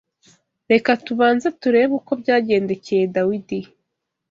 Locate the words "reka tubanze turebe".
0.71-1.93